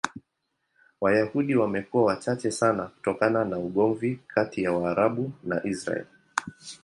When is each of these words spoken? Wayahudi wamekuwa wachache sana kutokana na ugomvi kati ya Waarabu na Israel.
Wayahudi 1.01 1.55
wamekuwa 1.55 2.03
wachache 2.05 2.51
sana 2.51 2.83
kutokana 2.87 3.45
na 3.45 3.57
ugomvi 3.57 4.19
kati 4.27 4.63
ya 4.63 4.71
Waarabu 4.71 5.31
na 5.43 5.65
Israel. 5.65 6.05